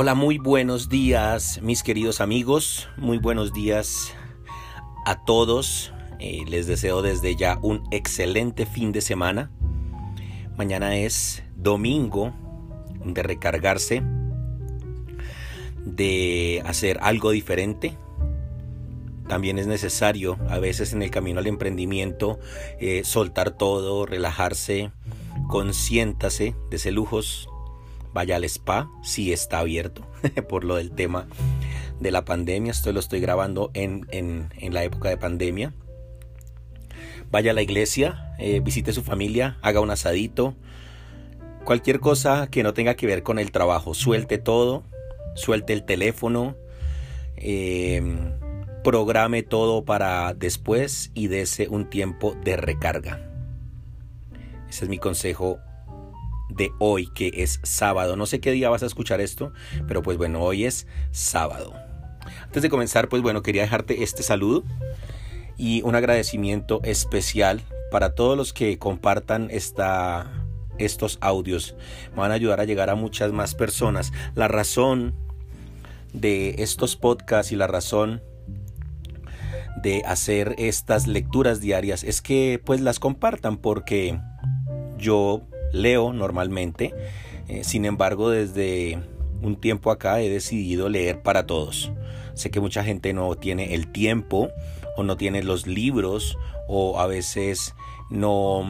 [0.00, 4.14] Hola, muy buenos días mis queridos amigos, muy buenos días
[5.04, 5.92] a todos.
[6.20, 9.50] Eh, les deseo desde ya un excelente fin de semana.
[10.56, 12.32] Mañana es domingo
[13.04, 14.04] de recargarse,
[15.84, 17.98] de hacer algo diferente.
[19.26, 22.38] También es necesario a veces en el camino al emprendimiento
[22.78, 24.92] eh, soltar todo, relajarse,
[25.48, 27.48] consiéntase de ese lujos
[28.12, 30.06] vaya al spa si está abierto
[30.48, 31.26] por lo del tema
[32.00, 32.72] de la pandemia.
[32.72, 34.06] Esto lo estoy grabando en,
[34.70, 35.72] la época de pandemia.
[37.30, 40.54] Vaya a la iglesia, eh, visite su familia, haga un asadito.
[41.64, 44.84] Cualquier cosa que no tenga que ver con el trabajo, suelte todo,
[45.34, 46.56] suelte el teléfono,
[47.36, 48.32] em,
[48.82, 53.20] programe todo para después y dese un tiempo de recarga.
[54.70, 55.58] Ese es mi consejo
[56.48, 58.16] de hoy, que es sábado.
[58.16, 59.52] No sé qué día vas a escuchar esto,
[59.86, 61.74] pero pues bueno, hoy es sábado.
[62.42, 64.64] Antes de comenzar, pues bueno, quería dejarte este saludo
[65.56, 70.30] y un agradecimiento especial para todos los que compartan esta,
[70.78, 71.74] estos audios.
[72.10, 74.12] Me van a ayudar a llegar a muchas más personas.
[74.34, 75.14] La razón
[76.12, 78.22] de estos podcasts y la razón
[79.82, 84.18] de hacer estas lecturas diarias es que pues las compartan porque
[84.98, 85.42] yo
[85.72, 86.94] leo normalmente,
[87.48, 88.98] eh, sin embargo desde
[89.42, 91.92] un tiempo acá he decidido leer para todos.
[92.34, 94.50] Sé que mucha gente no tiene el tiempo
[94.96, 96.38] o no tiene los libros
[96.68, 97.74] o a veces
[98.10, 98.64] no,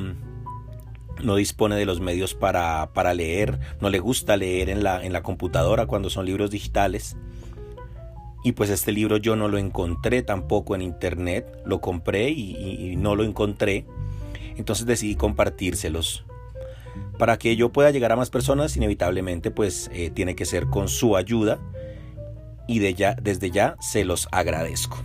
[1.22, 5.12] no dispone de los medios para, para leer, no le gusta leer en la, en
[5.12, 7.16] la computadora cuando son libros digitales.
[8.44, 13.16] Y pues este libro yo no lo encontré tampoco en internet, lo compré y no
[13.16, 13.84] lo encontré.
[14.56, 16.24] Entonces decidí compartírselos
[17.19, 20.88] para que yo pueda llegar a más personas, inevitablemente pues eh, tiene que ser con
[20.88, 21.58] su ayuda
[22.66, 24.98] y de ya, desde ya se los agradezco.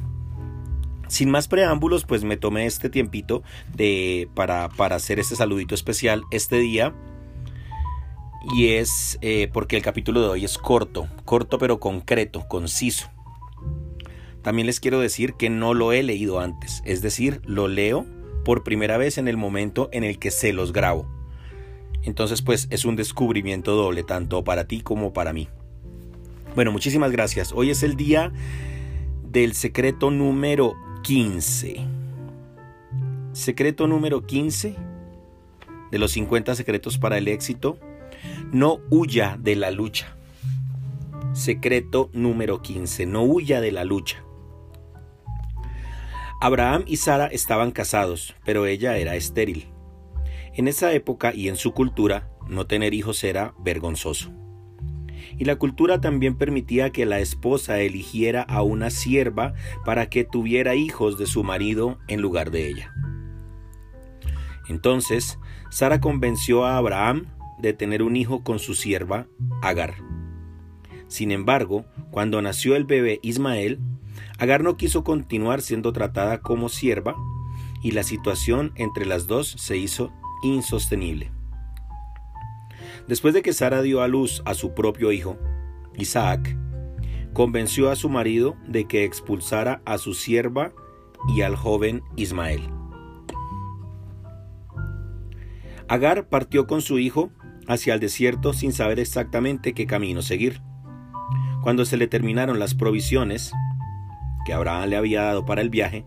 [1.08, 3.44] Sin más preámbulos, pues me tomé este tiempito
[3.76, 6.94] de, para, para hacer este saludito especial este día.
[8.56, 13.10] Y es eh, porque el capítulo de hoy es corto, corto pero concreto, conciso.
[14.42, 18.06] También les quiero decir que no lo he leído antes, es decir, lo leo
[18.44, 21.23] por primera vez en el momento en el que se los grabo.
[22.04, 25.48] Entonces pues es un descubrimiento doble, tanto para ti como para mí.
[26.56, 27.52] Bueno, muchísimas gracias.
[27.52, 28.32] Hoy es el día
[29.24, 31.86] del secreto número 15.
[33.32, 34.76] Secreto número 15
[35.92, 37.80] de los 50 secretos para el éxito.
[38.52, 40.16] No huya de la lucha.
[41.34, 43.08] Secreto número 15.
[43.08, 44.24] No huya de la lucha.
[46.40, 49.73] Abraham y Sara estaban casados, pero ella era estéril.
[50.56, 54.32] En esa época y en su cultura, no tener hijos era vergonzoso.
[55.40, 60.76] Y la cultura también permitía que la esposa eligiera a una sierva para que tuviera
[60.76, 62.94] hijos de su marido en lugar de ella.
[64.70, 65.40] Entonces,
[65.72, 67.28] Sara convenció a Abraham
[67.58, 69.28] de tener un hijo con su sierva
[69.64, 69.96] Agar.
[71.08, 73.80] Sin embargo, cuando nació el bebé Ismael,
[74.38, 77.16] Agar no quiso continuar siendo tratada como sierva
[77.82, 80.12] y la situación entre las dos se hizo
[80.44, 81.32] insostenible.
[83.08, 85.38] Después de que Sara dio a luz a su propio hijo,
[85.98, 86.58] Isaac,
[87.34, 90.72] convenció a su marido de que expulsara a su sierva
[91.28, 92.62] y al joven Ismael.
[95.88, 97.32] Agar partió con su hijo
[97.68, 100.62] hacia el desierto sin saber exactamente qué camino seguir.
[101.62, 103.52] Cuando se le terminaron las provisiones
[104.46, 106.06] que Abraham le había dado para el viaje,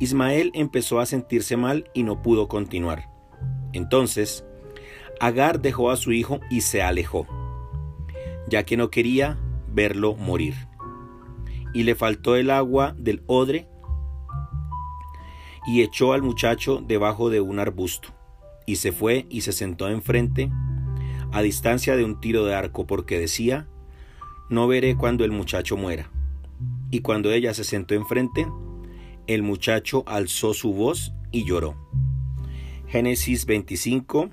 [0.00, 3.10] Ismael empezó a sentirse mal y no pudo continuar.
[3.72, 4.44] Entonces,
[5.20, 7.26] Agar dejó a su hijo y se alejó,
[8.48, 9.38] ya que no quería
[9.68, 10.54] verlo morir.
[11.74, 13.68] Y le faltó el agua del odre
[15.66, 18.08] y echó al muchacho debajo de un arbusto,
[18.66, 20.50] y se fue y se sentó enfrente,
[21.32, 23.68] a distancia de un tiro de arco, porque decía,
[24.48, 26.10] no veré cuando el muchacho muera.
[26.90, 28.48] Y cuando ella se sentó enfrente,
[29.26, 31.76] el muchacho alzó su voz y lloró.
[32.90, 34.30] Génesis 25,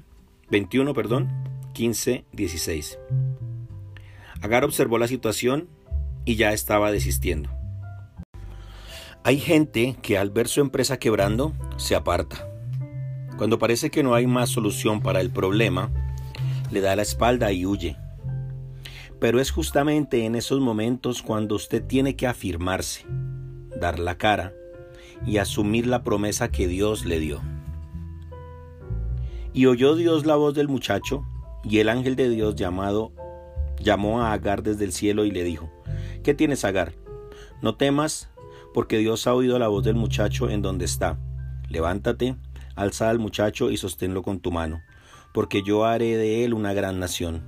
[0.50, 1.30] 21, perdón,
[1.74, 2.98] 15, 16.
[4.42, 5.70] Agar observó la situación
[6.26, 7.52] y ya estaba desistiendo.
[9.24, 12.50] Hay gente que al ver su empresa quebrando se aparta.
[13.38, 15.92] Cuando parece que no hay más solución para el problema,
[16.72, 17.96] le da la espalda y huye.
[19.20, 23.06] Pero es justamente en esos momentos cuando usted tiene que afirmarse,
[23.80, 24.52] dar la cara
[25.28, 27.40] y asumir la promesa que Dios le dio.
[29.58, 31.26] Y oyó Dios la voz del muchacho,
[31.64, 33.12] y el ángel de Dios llamado
[33.80, 35.72] Llamó a Agar desde el cielo y le dijo,
[36.24, 36.94] ¿Qué tienes, Agar?
[37.64, 38.30] No temas,
[38.72, 41.20] porque Dios ha oído la voz del muchacho en donde está.
[41.70, 42.36] Levántate,
[42.76, 44.80] alza al muchacho y sosténlo con tu mano,
[45.34, 47.42] porque yo haré de él una gran nación.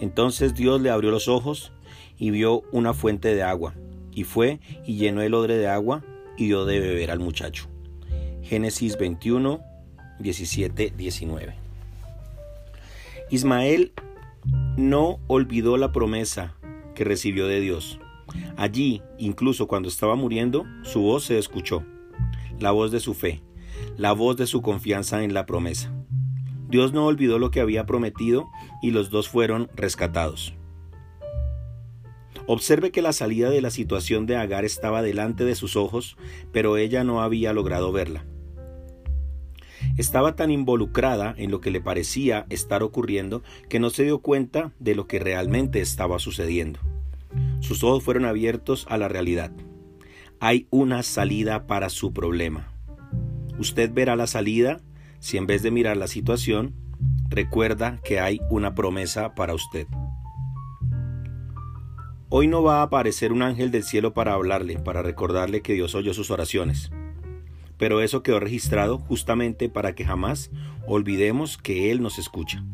[0.00, 1.72] Entonces Dios le abrió los ojos
[2.18, 3.74] y vio una fuente de agua,
[4.10, 6.02] y fue y llenó el odre de agua
[6.36, 7.68] y dio de beber al muchacho.
[8.42, 9.62] Génesis 21,
[10.22, 11.54] 17, 19.
[13.30, 13.92] Ismael
[14.76, 16.54] no olvidó la promesa
[16.94, 17.98] que recibió de Dios.
[18.56, 21.84] Allí, incluso cuando estaba muriendo, su voz se escuchó,
[22.58, 23.42] la voz de su fe,
[23.96, 25.92] la voz de su confianza en la promesa.
[26.68, 28.48] Dios no olvidó lo que había prometido
[28.80, 30.54] y los dos fueron rescatados.
[32.46, 36.16] Observe que la salida de la situación de Agar estaba delante de sus ojos,
[36.50, 38.24] pero ella no había logrado verla.
[39.98, 44.72] Estaba tan involucrada en lo que le parecía estar ocurriendo que no se dio cuenta
[44.78, 46.80] de lo que realmente estaba sucediendo.
[47.60, 49.52] Sus ojos fueron abiertos a la realidad.
[50.40, 52.72] Hay una salida para su problema.
[53.58, 54.80] Usted verá la salida
[55.20, 56.74] si en vez de mirar la situación,
[57.28, 59.86] recuerda que hay una promesa para usted.
[62.30, 65.94] Hoy no va a aparecer un ángel del cielo para hablarle, para recordarle que Dios
[65.94, 66.90] oyó sus oraciones
[67.82, 70.52] pero eso quedó registrado justamente para que jamás
[70.86, 72.64] olvidemos que Él nos escucha.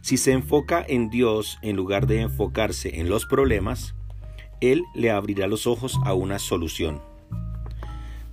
[0.00, 3.94] Si se enfoca en Dios en lugar de enfocarse en los problemas,
[4.60, 7.00] Él le abrirá los ojos a una solución.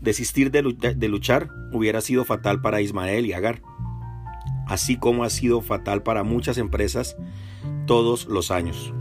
[0.01, 3.61] Desistir de, luchar hubiera sido fatal para Ismael y Agar,
[4.65, 7.17] así como ha sido fatal para muchas empresas
[7.85, 8.91] todos los años.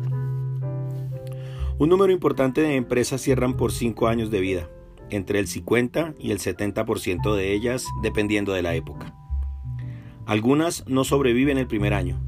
[1.79, 4.69] Un número importante de empresas cierran por cinco años de vida
[5.13, 9.15] entre el 50 y el 70% de ellas dependiendo de la época.
[10.27, 12.21] Algunas no sobreviven el primer año.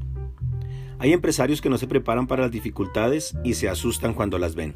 [0.99, 4.75] Hay empresarios que no se preparan para las dificultades y se asustan cuando las ven.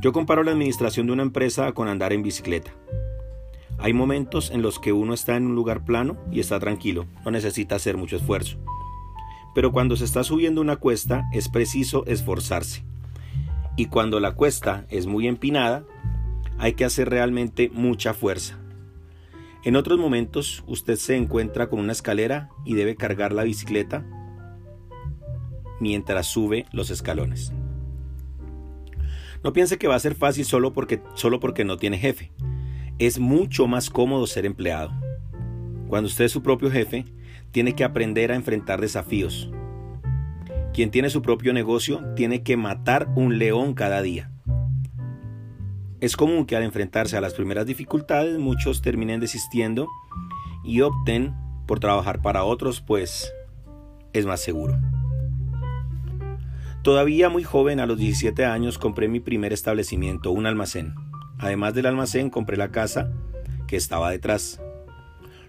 [0.00, 2.70] Yo comparo la administración de una empresa con andar en bicicleta.
[3.78, 7.30] Hay momentos en los que uno está en un lugar plano y está tranquilo, no
[7.30, 8.58] necesita hacer mucho esfuerzo.
[9.54, 12.84] Pero cuando se está subiendo una cuesta es preciso esforzarse.
[13.76, 15.84] Y cuando la cuesta es muy empinada,
[16.58, 18.58] hay que hacer realmente mucha fuerza.
[19.64, 24.04] En otros momentos usted se encuentra con una escalera y debe cargar la bicicleta
[25.80, 27.52] mientras sube los escalones.
[29.42, 32.32] No piense que va a ser fácil solo porque, solo porque no tiene jefe.
[32.98, 34.92] Es mucho más cómodo ser empleado.
[35.88, 37.04] Cuando usted es su propio jefe,
[37.50, 39.50] tiene que aprender a enfrentar desafíos.
[40.72, 44.30] Quien tiene su propio negocio tiene que matar un león cada día.
[46.00, 49.88] Es común que al enfrentarse a las primeras dificultades muchos terminen desistiendo
[50.62, 51.34] y opten
[51.66, 53.32] por trabajar para otros, pues
[54.12, 54.78] es más seguro.
[56.82, 60.94] Todavía muy joven, a los 17 años, compré mi primer establecimiento, un almacén.
[61.38, 63.10] Además del almacén, compré la casa
[63.66, 64.60] que estaba detrás.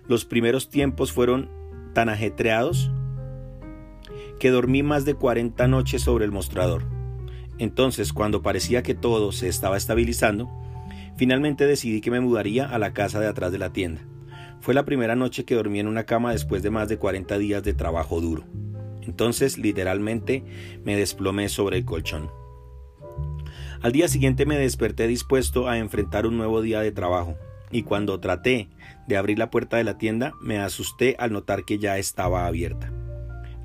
[0.08, 1.50] Los primeros tiempos fueron
[1.94, 2.90] tan ajetreados
[4.40, 6.97] que dormí más de 40 noches sobre el mostrador.
[7.60, 10.50] Entonces, cuando parecía que todo se estaba estabilizando,
[11.16, 14.02] finalmente decidí que me mudaría a la casa de atrás de la tienda.
[14.60, 17.64] Fue la primera noche que dormí en una cama después de más de 40 días
[17.64, 18.44] de trabajo duro.
[19.02, 20.44] Entonces, literalmente,
[20.84, 22.30] me desplomé sobre el colchón.
[23.82, 27.36] Al día siguiente me desperté dispuesto a enfrentar un nuevo día de trabajo,
[27.72, 28.70] y cuando traté
[29.08, 32.92] de abrir la puerta de la tienda, me asusté al notar que ya estaba abierta.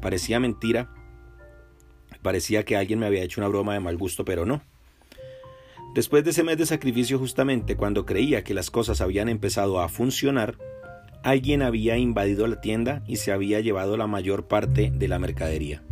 [0.00, 0.90] Parecía mentira,
[2.22, 4.62] Parecía que alguien me había hecho una broma de mal gusto, pero no.
[5.94, 9.88] Después de ese mes de sacrificio justamente cuando creía que las cosas habían empezado a
[9.88, 10.56] funcionar,
[11.22, 15.82] alguien había invadido la tienda y se había llevado la mayor parte de la mercadería.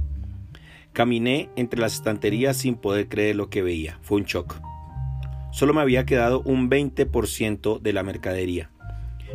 [0.93, 3.99] Caminé entre las estanterías sin poder creer lo que veía.
[4.03, 4.61] Fue un shock.
[5.53, 8.71] Solo me había quedado un 20% de la mercadería.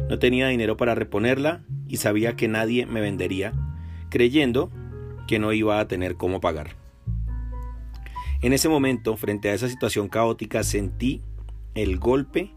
[0.10, 3.54] No tenía dinero para reponerla y sabía que nadie me vendería,
[4.10, 4.72] creyendo
[5.28, 6.85] que no iba a tener cómo pagar.
[8.46, 11.24] En ese momento, frente a esa situación caótica, sentí
[11.74, 12.54] el golpe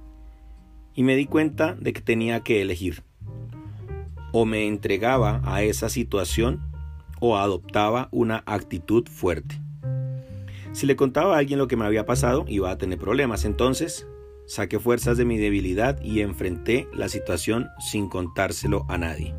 [0.92, 3.04] y me di cuenta de que tenía que elegir.
[4.32, 6.60] O me entregaba a esa situación
[7.20, 9.62] o adoptaba una actitud fuerte.
[10.72, 13.46] Si le contaba a alguien lo que me había pasado, iba a tener problemas.
[13.46, 14.06] Entonces,
[14.46, 19.34] saqué fuerzas de mi debilidad y enfrenté la situación sin contárselo a nadie.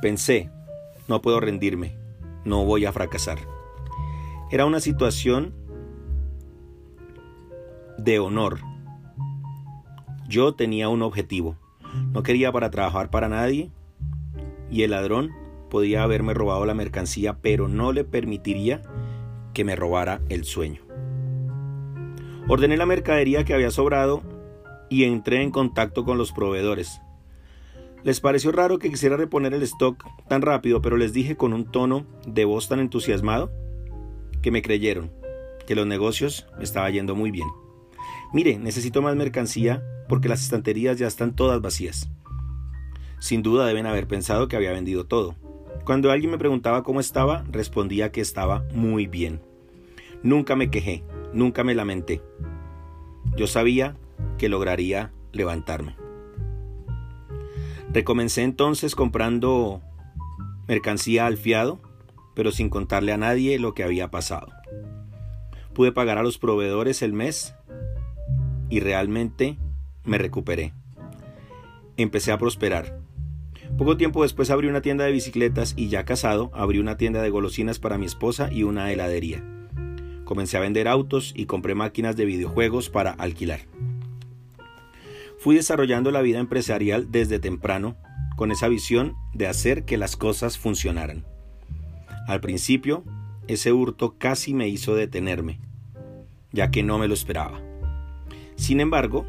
[0.00, 0.50] Pensé,
[1.08, 1.96] no puedo rendirme,
[2.44, 3.55] no voy a fracasar.
[4.48, 5.52] Era una situación
[7.98, 8.60] de honor.
[10.28, 11.56] Yo tenía un objetivo.
[12.12, 13.72] No quería para trabajar para nadie
[14.70, 15.32] y el ladrón
[15.68, 18.82] podía haberme robado la mercancía, pero no le permitiría
[19.52, 20.82] que me robara el sueño.
[22.46, 24.22] Ordené la mercadería que había sobrado
[24.88, 27.00] y entré en contacto con los proveedores.
[28.04, 31.64] Les pareció raro que quisiera reponer el stock tan rápido, pero les dije con un
[31.64, 33.50] tono de voz tan entusiasmado
[34.46, 35.10] que me creyeron,
[35.66, 37.48] que los negocios me estaba yendo muy bien.
[38.32, 42.08] Mire, necesito más mercancía porque las estanterías ya están todas vacías.
[43.18, 45.34] Sin duda deben haber pensado que había vendido todo.
[45.84, 49.40] Cuando alguien me preguntaba cómo estaba, respondía que estaba muy bien.
[50.22, 52.22] Nunca me quejé, nunca me lamenté.
[53.36, 53.96] Yo sabía
[54.38, 55.96] que lograría levantarme.
[57.92, 59.82] Recomencé entonces comprando
[60.68, 61.80] mercancía al fiado,
[62.36, 64.52] pero sin contarle a nadie lo que había pasado.
[65.72, 67.54] Pude pagar a los proveedores el mes
[68.68, 69.56] y realmente
[70.04, 70.74] me recuperé.
[71.96, 73.00] Empecé a prosperar.
[73.78, 77.30] Poco tiempo después abrí una tienda de bicicletas y ya casado abrí una tienda de
[77.30, 79.42] golosinas para mi esposa y una heladería.
[80.24, 83.60] Comencé a vender autos y compré máquinas de videojuegos para alquilar.
[85.38, 87.96] Fui desarrollando la vida empresarial desde temprano
[88.36, 91.24] con esa visión de hacer que las cosas funcionaran.
[92.26, 93.04] Al principio,
[93.46, 95.60] ese hurto casi me hizo detenerme,
[96.52, 97.60] ya que no me lo esperaba.
[98.56, 99.26] Sin embargo,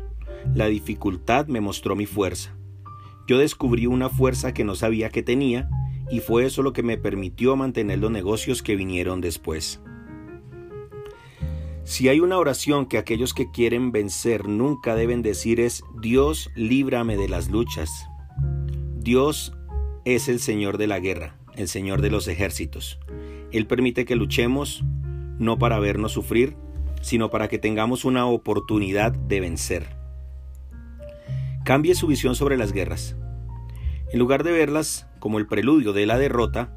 [0.55, 2.55] la dificultad me mostró mi fuerza.
[3.27, 5.69] Yo descubrí una fuerza que no sabía que tenía
[6.09, 9.81] y fue eso lo que me permitió mantener los negocios que vinieron después.
[11.83, 17.15] Si hay una oración que aquellos que quieren vencer nunca deben decir es Dios líbrame
[17.15, 18.07] de las luchas.
[18.95, 19.53] Dios
[20.03, 22.99] es el Señor de la guerra, el Señor de los ejércitos.
[23.51, 24.83] Él permite que luchemos
[25.39, 26.55] no para vernos sufrir,
[27.01, 29.87] sino para que tengamos una oportunidad de vencer.
[31.65, 33.15] Cambie su visión sobre las guerras.
[34.11, 36.73] En lugar de verlas como el preludio de la derrota,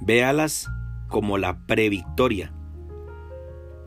[0.00, 0.68] véalas
[1.08, 2.52] como la previctoria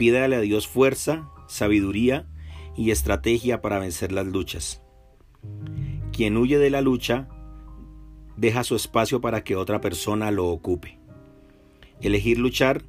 [0.02, 2.26] Pídale a Dios fuerza, sabiduría
[2.76, 4.82] y estrategia para vencer las luchas.
[6.12, 7.28] Quien huye de la lucha
[8.42, 10.98] deja su espacio para que otra persona lo ocupe.
[12.02, 12.82] Elegir luchar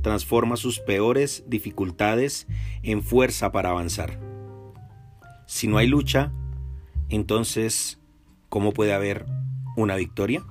[0.00, 2.46] transforma sus peores dificultades
[2.82, 4.18] en fuerza para avanzar.
[5.46, 6.32] Si no hay lucha,
[7.10, 8.00] entonces,
[8.48, 9.26] ¿cómo puede haber
[9.76, 10.42] una victoria?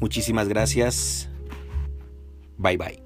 [0.00, 1.30] Muchísimas gracias.
[2.58, 3.03] Bye bye.